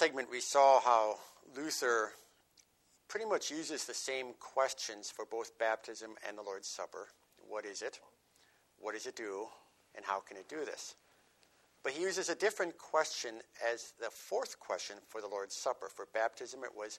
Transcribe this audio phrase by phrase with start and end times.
[0.00, 1.18] segment, we saw how
[1.54, 2.12] Luther
[3.06, 7.08] pretty much uses the same questions for both baptism and the Lord's Supper.
[7.46, 8.00] What is it?
[8.78, 9.48] What does it do?
[9.94, 10.94] And how can it do this?
[11.84, 15.90] But he uses a different question as the fourth question for the Lord's Supper.
[15.94, 16.98] For baptism, it was,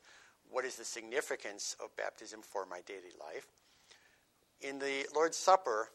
[0.52, 3.48] What is the significance of baptism for my daily life?
[4.62, 5.90] In the Lord's Supper,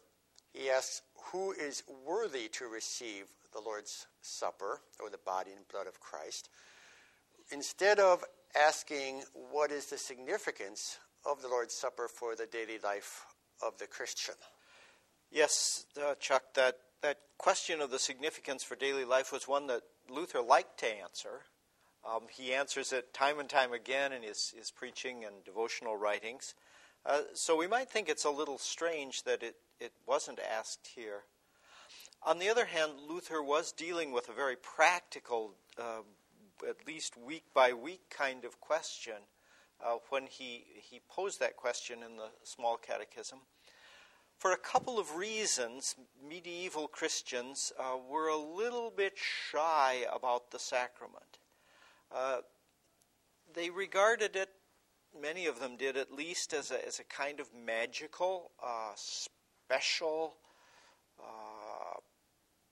[0.53, 5.87] he asks, Who is worthy to receive the Lord's Supper, or the body and blood
[5.87, 6.49] of Christ?
[7.51, 8.25] Instead of
[8.61, 13.27] asking, What is the significance of the Lord's Supper for the daily life
[13.63, 14.35] of the Christian?
[15.31, 19.83] Yes, uh, Chuck, that, that question of the significance for daily life was one that
[20.09, 21.43] Luther liked to answer.
[22.09, 26.55] Um, he answers it time and time again in his, his preaching and devotional writings.
[27.05, 31.23] Uh, so we might think it's a little strange that it, it wasn't asked here.
[32.23, 36.03] On the other hand, Luther was dealing with a very practical, uh,
[36.69, 39.15] at least week by week kind of question
[39.85, 43.41] uh, when he, he posed that question in the Small Catechism.
[44.39, 45.95] For a couple of reasons,
[46.27, 51.39] medieval Christians uh, were a little bit shy about the sacrament.
[52.15, 52.39] Uh,
[53.55, 54.51] they regarded it,
[55.19, 60.37] many of them did at least, as a, as a kind of magical, uh, special
[61.19, 61.56] uh,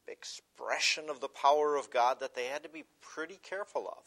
[0.09, 4.05] expression of the power of God that they had to be pretty careful of.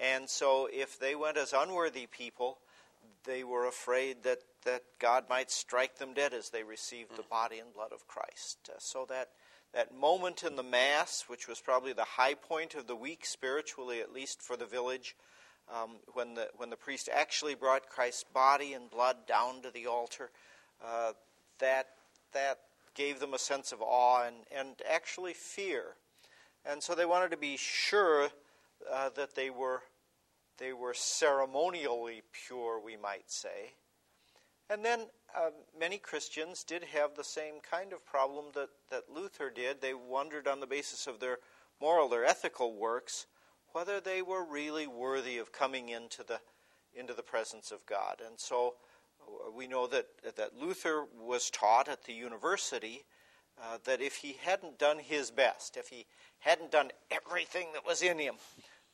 [0.00, 2.58] And so, if they went as unworthy people,
[3.24, 7.58] they were afraid that, that God might strike them dead as they received the body
[7.58, 8.58] and blood of Christ.
[8.68, 9.30] Uh, so that,
[9.74, 14.00] that moment in the Mass, which was probably the high point of the week spiritually,
[14.00, 15.14] at least for the village,
[15.72, 19.86] um, when, the, when the priest actually brought Christ's body and blood down to the
[19.86, 20.30] altar,
[20.84, 21.12] uh,
[21.60, 21.88] that,
[22.32, 22.58] that
[22.94, 25.96] gave them a sense of awe and, and actually fear.
[26.64, 28.30] And so they wanted to be sure
[28.92, 29.82] uh, that they were
[30.58, 33.72] they were ceremonially pure, we might say.
[34.70, 35.00] And then
[35.36, 39.80] uh, many Christians did have the same kind of problem that, that Luther did.
[39.80, 41.38] They wondered on the basis of their
[41.80, 43.26] moral, their ethical works,
[43.72, 46.38] whether they were really worthy of coming into the,
[46.94, 48.20] into the presence of God.
[48.24, 48.74] And so
[49.54, 50.06] we know that,
[50.36, 53.04] that Luther was taught at the university
[53.60, 56.06] uh, that if he hadn't done his best, if he
[56.40, 58.34] hadn't done everything that was in him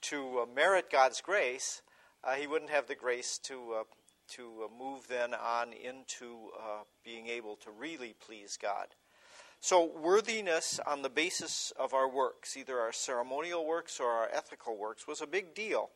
[0.03, 1.83] to uh, merit God's grace,
[2.25, 3.85] uh, he wouldn't have the grace to, uh,
[4.29, 8.89] to uh, move then on into uh, being able to really please God.
[9.61, 14.79] So, worthiness on the basis of our works, either our ceremonial works or our ethical
[14.79, 15.91] works, was a big deal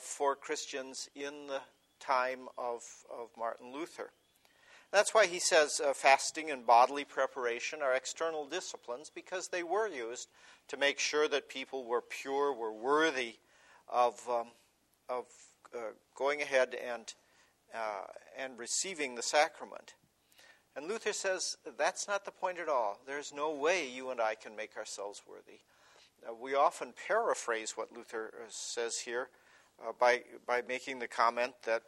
[0.00, 1.60] for Christians in the
[2.00, 4.10] time of, of Martin Luther.
[4.92, 9.86] That's why he says uh, fasting and bodily preparation are external disciplines because they were
[9.86, 10.28] used
[10.68, 13.36] to make sure that people were pure, were worthy
[13.88, 14.48] of, um,
[15.08, 15.26] of
[15.74, 17.14] uh, going ahead and,
[17.72, 18.06] uh,
[18.36, 19.94] and receiving the sacrament.
[20.74, 22.98] And Luther says that's not the point at all.
[23.06, 25.60] There's no way you and I can make ourselves worthy.
[26.28, 29.28] Uh, we often paraphrase what Luther uh, says here
[29.86, 31.82] uh, by, by making the comment that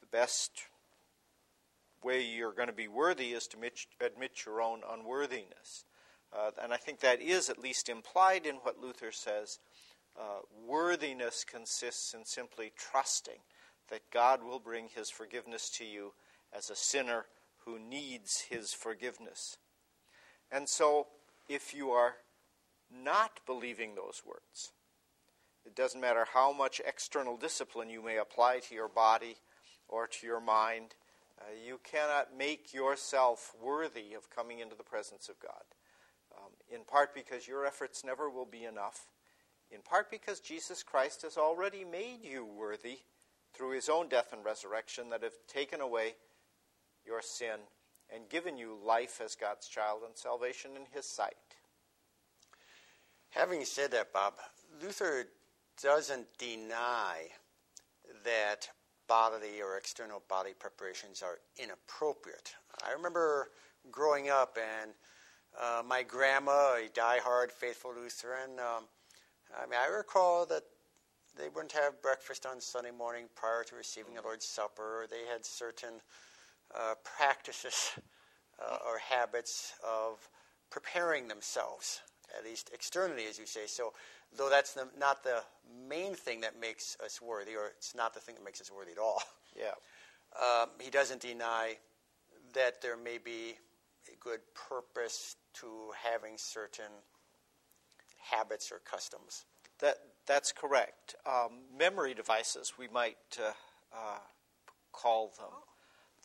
[0.00, 0.50] the best
[2.02, 5.84] way you're going to be worthy is to admit, admit your own unworthiness.
[6.32, 9.58] Uh, and I think that is at least implied in what Luther says.
[10.18, 13.38] Uh, worthiness consists in simply trusting
[13.90, 16.12] that God will bring his forgiveness to you
[16.52, 17.26] as a sinner
[17.64, 19.58] who needs his forgiveness.
[20.50, 21.06] And so,
[21.48, 22.16] if you are
[22.90, 24.72] not believing those words,
[25.64, 29.36] it doesn't matter how much external discipline you may apply to your body
[29.88, 30.94] or to your mind,
[31.40, 35.62] uh, you cannot make yourself worthy of coming into the presence of God.
[36.36, 39.08] Um, in part because your efforts never will be enough,
[39.70, 42.98] in part because Jesus Christ has already made you worthy
[43.54, 46.14] through his own death and resurrection that have taken away
[47.06, 47.60] your sin
[48.14, 51.34] and given you life as God's child and salvation in his sight.
[53.30, 54.34] Having said that, Bob,
[54.82, 55.26] Luther
[55.82, 57.28] doesn't deny
[58.24, 58.68] that
[59.06, 62.54] bodily or external body preparations are inappropriate.
[62.86, 63.50] I remember
[63.90, 64.92] growing up and
[65.58, 68.84] uh, my grandma, a die-hard faithful Lutheran, um,
[69.56, 70.62] I mean, I recall that
[71.36, 75.06] they wouldn't have breakfast on Sunday morning prior to receiving the Lord's Supper.
[75.10, 76.00] They had certain
[76.74, 77.92] uh, practices
[78.60, 80.28] uh, or habits of
[80.70, 82.00] preparing themselves,
[82.36, 83.66] at least externally, as you say.
[83.66, 83.94] So
[84.36, 85.42] though that's the, not the
[85.88, 88.92] main thing that makes us worthy, or it's not the thing that makes us worthy
[88.92, 89.22] at all.
[89.58, 89.72] Yeah.
[90.40, 91.78] Um, he doesn't deny
[92.52, 93.56] that there may be
[94.06, 94.38] a good
[94.68, 95.66] purpose to
[96.00, 96.92] having certain
[98.30, 99.46] habits or customs.
[99.80, 99.96] That
[100.26, 101.16] that's correct.
[101.26, 103.52] Um, memory devices, we might uh,
[103.92, 104.18] uh,
[104.92, 105.50] call them.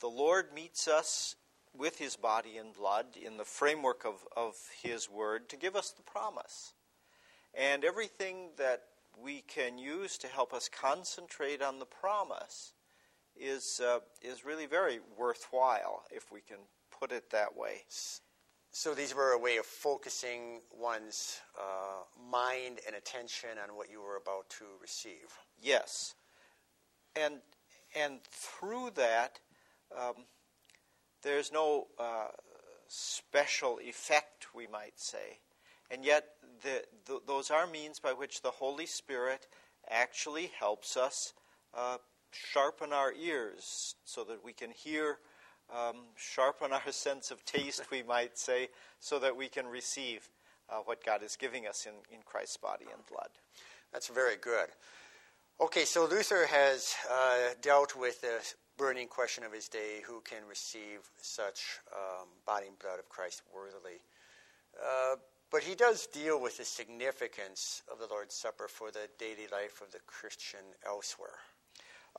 [0.02, 1.36] The Lord meets us
[1.76, 5.92] with his body and blood in the framework of, of his word to give us
[5.92, 6.74] the promise.
[7.54, 8.84] And everything that
[9.22, 12.74] we can use to help us concentrate on the promise
[13.36, 16.58] is, uh, is really very worthwhile, if we can
[16.92, 17.84] put it that way.
[18.72, 24.02] So these were a way of focusing one's uh, mind and attention on what you
[24.02, 25.30] were about to receive.
[25.62, 26.16] Yes,
[27.16, 27.36] and
[27.96, 29.40] and through that,
[29.96, 30.26] um,
[31.22, 32.30] there's no uh,
[32.88, 35.38] special effect, we might say,
[35.94, 36.26] and yet
[36.64, 39.48] the, the, those are means by which the Holy Spirit
[39.90, 41.34] actually helps us
[41.78, 41.98] uh,
[42.32, 45.20] sharpen our ears so that we can hear
[45.72, 48.70] um, sharpen our sense of taste, we might say,
[49.00, 50.28] so that we can receive
[50.70, 53.30] uh, what God is giving us in, in Christ's body and blood.
[53.92, 54.70] That's very good.
[55.62, 58.40] Okay, so Luther has uh, dealt with the
[58.78, 63.44] burning question of his day who can receive such um, body and blood of Christ
[63.54, 64.02] worthily.
[65.54, 69.82] But he does deal with the significance of the Lord's Supper for the daily life
[69.82, 71.38] of the Christian elsewhere.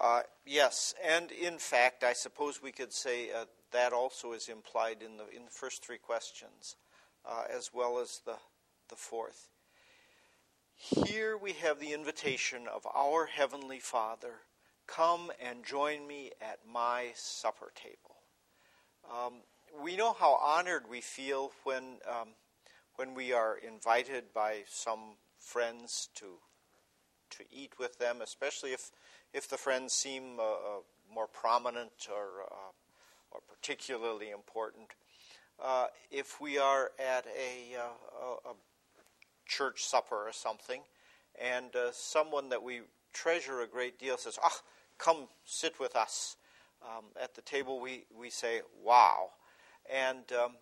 [0.01, 5.03] Uh, yes, and in fact, I suppose we could say uh, that also is implied
[5.03, 6.77] in the in the first three questions,
[7.29, 8.37] uh, as well as the
[8.89, 9.49] the fourth.
[10.77, 14.43] Here we have the invitation of our heavenly Father,
[14.87, 18.15] "Come and join me at my supper table."
[19.13, 19.43] Um,
[19.83, 22.29] we know how honored we feel when um,
[22.97, 26.39] when we are invited by some friends to
[27.31, 28.91] to eat with them, especially if
[29.35, 30.57] if the friends seem uh, uh,
[31.13, 32.73] more prominent or, uh,
[33.33, 34.87] or particularly important.
[35.63, 38.55] Uh, if we are at a, uh, a,
[39.47, 40.81] church supper or something,
[41.41, 42.81] and someone that we
[43.13, 44.61] treasure a great deal says, Ah,
[44.97, 46.37] come sit with us.
[46.83, 49.31] Um, at the table, we, we say, Wow.
[49.93, 50.53] And um,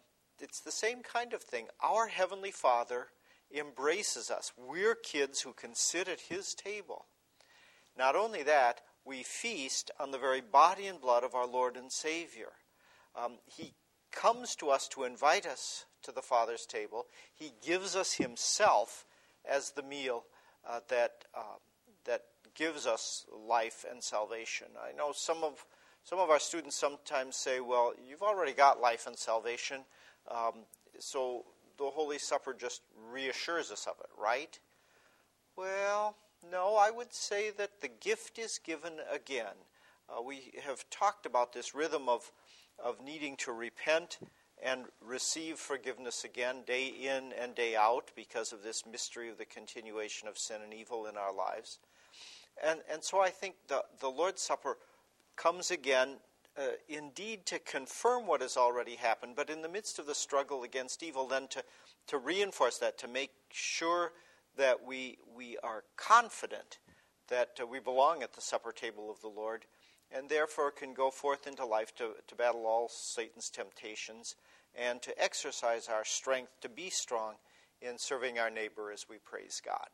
[0.43, 1.69] it's the same kind of thing.
[1.83, 3.09] Our Heavenly Father
[3.55, 4.53] embraces us.
[4.57, 7.07] We're kids who can sit at His table.
[7.97, 11.91] Not only that, we feast on the very body and blood of our Lord and
[11.91, 12.53] Savior.
[13.15, 13.75] Um, he
[14.11, 17.07] comes to us to invite us to the Father's table.
[17.35, 19.05] He gives us Himself
[19.45, 20.25] as the meal
[20.69, 21.59] uh, that uh,
[22.05, 22.23] that
[22.55, 24.69] gives us life and salvation.
[24.81, 25.65] I know some of
[26.05, 29.85] some of our students sometimes say, "Well, you've already got life and salvation,
[30.31, 30.65] um,
[30.99, 31.45] so
[31.79, 34.59] the Holy Supper just reassures us of it, right?"
[35.57, 36.17] Well,
[36.51, 39.55] no, I would say that the gift is given again.
[40.09, 42.33] Uh, we have talked about this rhythm of,
[42.83, 44.19] of needing to repent
[44.63, 49.45] and receive forgiveness again, day in and day out, because of this mystery of the
[49.45, 51.79] continuation of sin and evil in our lives.
[52.63, 54.79] And, and so I think the, the Lord's Supper
[55.37, 56.17] comes again,
[56.59, 60.63] uh, indeed, to confirm what has already happened, but in the midst of the struggle
[60.65, 61.63] against evil, then to,
[62.09, 64.13] to reinforce that, to make sure
[64.57, 66.79] that we, we are confident
[67.29, 69.65] that uh, we belong at the supper table of the Lord
[70.15, 74.37] and therefore can go forth into life to, to battle all Satan's temptations
[74.75, 77.35] and to exercise our strength to be strong
[77.81, 79.89] in serving our neighbor as we praise God.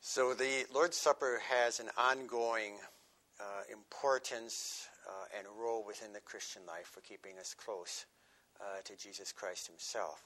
[0.00, 2.74] So the Lord's Supper has an ongoing
[3.40, 8.06] uh, importance uh, and role within the Christian life for keeping us close
[8.60, 10.22] uh, to Jesus Christ Himself.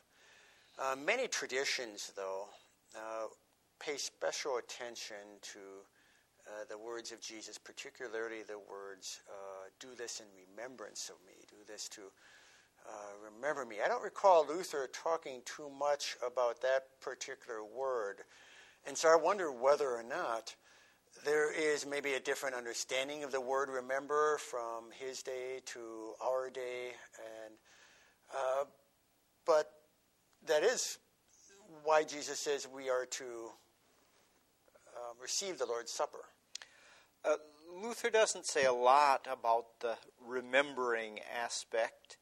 [0.78, 2.44] Uh, many traditions, though,
[2.94, 3.26] uh,
[3.80, 5.58] pay special attention to
[6.46, 9.20] uh, the words of Jesus, particularly the words,
[9.80, 12.00] do this in remembrance of me, do this to
[13.22, 13.76] remember me.
[13.84, 18.22] I don't recall Luther talking too much about that particular word.
[18.86, 20.54] And so I wonder whether or not
[21.24, 26.50] there is maybe a different understanding of the word remember from his day to our
[26.50, 26.92] day.
[27.18, 27.54] And,
[28.32, 28.64] uh,
[29.46, 29.70] but
[30.46, 30.98] that is
[31.84, 33.50] why Jesus says we are to
[34.96, 36.24] uh, receive the Lord's Supper.
[37.24, 37.36] Uh,
[37.82, 42.16] Luther doesn't say a lot about the remembering aspect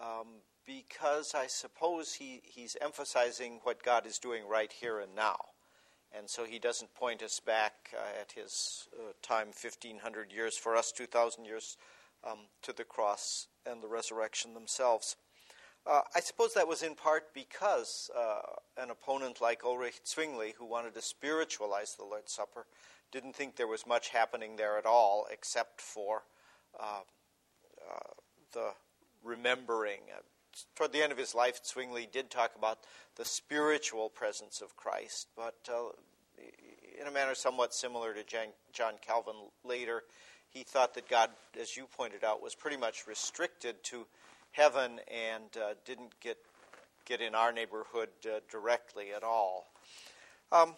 [0.00, 0.26] um,
[0.66, 5.36] because I suppose he, he's emphasizing what God is doing right here and now.
[6.16, 10.76] And so he doesn't point us back uh, at his uh, time, 1500 years, for
[10.76, 11.76] us, 2,000 years,
[12.24, 15.16] um, to the cross and the resurrection themselves.
[15.84, 18.40] Uh, I suppose that was in part because uh,
[18.76, 22.66] an opponent like Ulrich Zwingli, who wanted to spiritualize the Lord's Supper,
[23.10, 26.22] didn't think there was much happening there at all except for
[26.78, 27.00] uh,
[27.90, 28.12] uh
[28.52, 28.72] the
[29.24, 30.00] remembering,
[30.74, 32.78] toward the end of his life, Zwingli did talk about
[33.16, 35.90] the spiritual presence of Christ, but uh,
[37.00, 40.04] in a manner somewhat similar to Jan, John Calvin later,
[40.48, 41.30] he thought that God,
[41.60, 44.06] as you pointed out, was pretty much restricted to
[44.52, 46.36] heaven and uh, didn't get
[47.04, 49.66] get in our neighborhood uh, directly at all.
[50.52, 50.76] Um,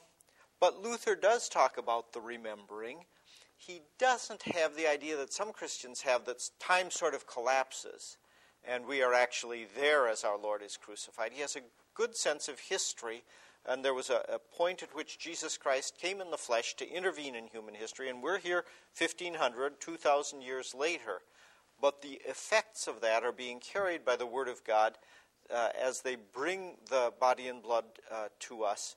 [0.58, 3.04] but Luther does talk about the remembering.
[3.56, 8.16] He doesn't have the idea that some Christians have that time sort of collapses
[8.66, 11.32] and we are actually there as our Lord is crucified.
[11.32, 11.60] He has a
[11.94, 13.24] good sense of history,
[13.66, 16.90] and there was a, a, point at which Jesus Christ came in the flesh to
[16.90, 18.64] intervene in human history, and we're here
[18.98, 21.20] 1500, 2000 years later.
[21.80, 24.96] But the effects of that are being carried by the Word of God
[25.52, 28.96] uh, as they bring the body and blood uh, to us.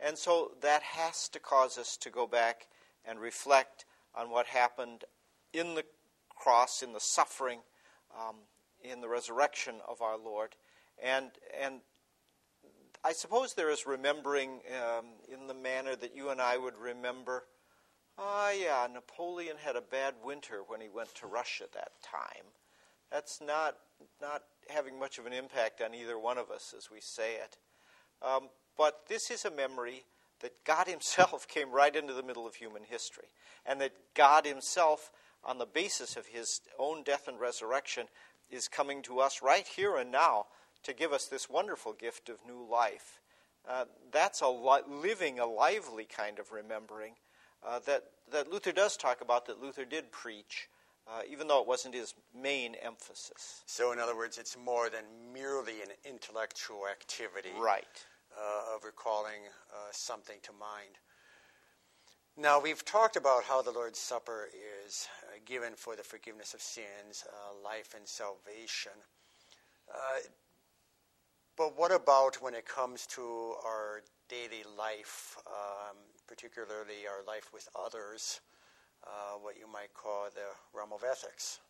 [0.00, 2.66] And so that has to cause us to go back
[3.04, 5.04] and reflect on what happened
[5.52, 5.84] in the
[6.30, 7.60] cross, in the suffering,
[8.16, 8.36] um,
[8.84, 10.54] in the resurrection of our Lord.
[11.02, 11.80] And, and
[13.04, 17.44] I suppose there is remembering um, in the manner that you and I would remember.
[18.18, 22.46] Ah, yeah, Napoleon had a bad winter when he went to Russia that time.
[23.10, 23.76] That's not,
[24.20, 27.58] not having much of an impact on either one of us as we say it.
[28.22, 30.04] Um, but this is a memory
[30.40, 33.28] that God Himself came right into the middle of human history,
[33.66, 35.10] and that God Himself,
[35.44, 38.06] on the basis of His own death and resurrection,
[38.52, 40.46] is coming to us right here and now
[40.84, 43.20] to give us this wonderful gift of new life.
[43.68, 47.14] Uh, that's a li- living, a lively kind of remembering
[47.66, 50.68] uh, that, that Luther does talk about, that Luther did preach,
[51.06, 53.62] uh, even though it wasn't his main emphasis.
[53.66, 57.50] So, in other words, it's more than merely an intellectual activity.
[57.58, 57.84] Right.
[58.34, 60.96] Uh, of recalling uh, something to mind.
[62.36, 64.48] Now, we've talked about how the Lord's Supper
[64.86, 68.92] is uh, given for the forgiveness of sins, uh, life, and salvation.
[69.92, 70.20] Uh,
[71.58, 75.96] but what about when it comes to our daily life, um,
[76.26, 78.40] particularly our life with others,
[79.06, 80.40] uh, what you might call the
[80.76, 81.60] realm of ethics?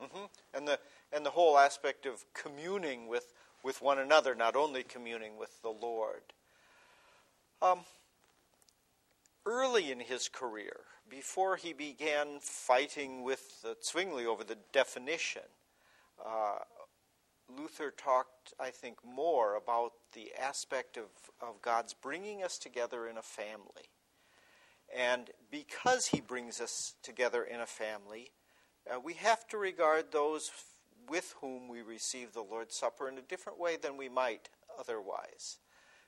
[0.00, 0.26] Mm-hmm.
[0.54, 0.78] And, the,
[1.12, 3.32] and the whole aspect of communing with,
[3.64, 6.22] with one another, not only communing with the Lord.
[7.60, 7.80] Um,
[9.46, 15.42] early in his career, before he began fighting with Zwingli over the definition,
[16.24, 16.58] uh,
[17.48, 21.06] Luther talked, I think, more about the aspect of,
[21.40, 23.90] of God's bringing us together in a family.
[24.96, 28.32] And because he brings us together in a family,
[28.90, 30.50] uh, we have to regard those
[31.08, 35.58] with whom we receive the Lord's Supper in a different way than we might otherwise.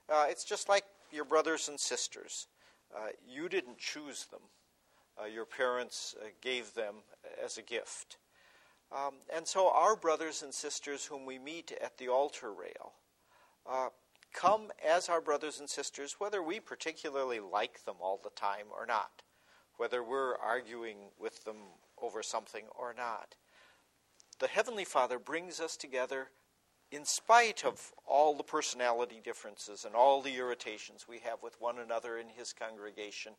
[0.09, 2.47] Uh, it's just like your brothers and sisters.
[2.95, 4.41] Uh, you didn't choose them,
[5.21, 6.97] uh, your parents uh, gave them
[7.43, 8.19] as a gift.
[8.93, 12.93] Um, and so, our brothers and sisters whom we meet at the altar rail
[13.67, 13.89] uh,
[14.33, 18.87] come as our brothers and sisters, whether we particularly like them all the time or
[18.87, 19.23] not,
[19.77, 21.57] whether we're arguing with them
[22.01, 23.35] over something or not.
[24.41, 26.29] The Heavenly Father brings us together
[26.95, 31.79] in spite of all the personality differences and all the irritations we have with one
[31.79, 33.33] another in His congregation,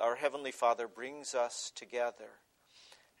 [0.00, 2.40] our Heavenly Father brings us together.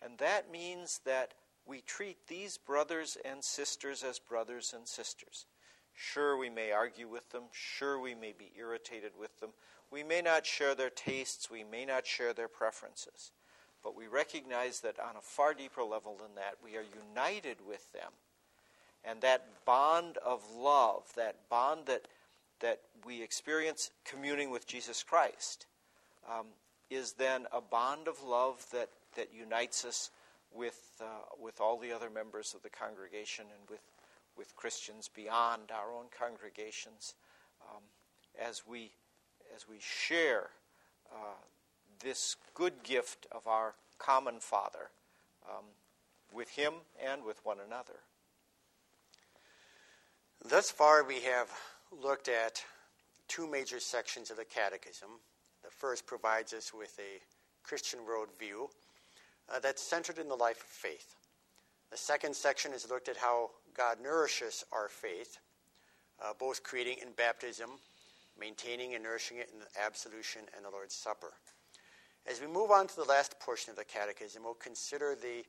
[0.02, 1.32] And that means that
[1.64, 5.46] we treat these brothers and sisters as brothers and sisters.
[5.94, 7.44] Sure, we may argue with them.
[7.52, 9.50] Sure, we may be irritated with them.
[9.90, 11.50] We may not share their tastes.
[11.50, 13.32] We may not share their preferences.
[13.82, 17.90] But we recognize that on a far deeper level than that, we are united with
[17.92, 18.12] them
[19.06, 22.06] and that bond of love, that bond that,
[22.60, 25.66] that we experience communing with Jesus Christ,
[26.28, 26.46] um,
[26.90, 30.10] is then a bond of love that, that unites us
[30.54, 31.04] with, uh,
[31.40, 33.80] with all the other members of the congregation and with,
[34.36, 37.14] with Christians beyond our own congregations
[37.62, 37.82] um,
[38.40, 38.90] as, we,
[39.54, 40.50] as we share
[41.12, 41.36] uh,
[42.02, 44.90] this good gift of our common Father
[45.48, 45.64] um,
[46.32, 48.00] with Him and with one another.
[50.44, 51.50] Thus far, we have
[51.90, 52.62] looked at
[53.28, 55.08] two major sections of the Catechism.
[55.64, 57.20] The first provides us with a
[57.62, 58.68] Christian worldview
[59.52, 61.16] uh, that's centered in the life of faith.
[61.90, 65.38] The second section has looked at how God nourishes our faith,
[66.22, 67.70] uh, both creating in baptism,
[68.38, 71.32] maintaining and nourishing it in the absolution and the Lord's Supper.
[72.28, 75.44] As we move on to the last portion of the Catechism, we'll consider the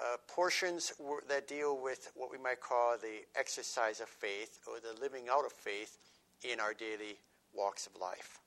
[0.00, 0.92] uh, portions
[1.28, 5.44] that deal with what we might call the exercise of faith or the living out
[5.44, 5.98] of faith
[6.42, 7.18] in our daily
[7.54, 8.38] walks of life.